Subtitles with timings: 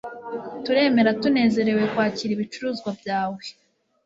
[0.63, 3.41] Turemera tunezerewe kwakira ibicuruzwa byawe